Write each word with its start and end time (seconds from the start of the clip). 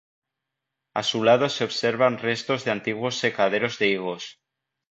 A 0.95 1.03
su 1.03 1.23
lado 1.23 1.47
se 1.47 1.63
observan 1.63 2.17
restos 2.17 2.65
de 2.65 2.71
antiguos 2.71 3.19
secaderos 3.19 3.77
de 3.77 3.89
higos. 3.89 4.39